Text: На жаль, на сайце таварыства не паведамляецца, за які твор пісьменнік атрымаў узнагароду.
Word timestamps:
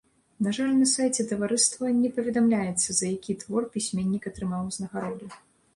На 0.45 0.53
жаль, 0.57 0.71
на 0.77 0.87
сайце 0.91 1.25
таварыства 1.33 1.91
не 1.99 2.09
паведамляецца, 2.17 2.89
за 2.91 3.05
які 3.15 3.37
твор 3.45 3.63
пісьменнік 3.79 4.23
атрымаў 4.33 4.61
узнагароду. 4.75 5.33